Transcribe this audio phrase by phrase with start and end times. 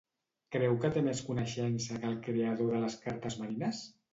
[0.55, 3.87] Creu que té més coneixença que el creador de les cartes marines?